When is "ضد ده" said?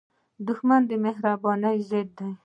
1.89-2.27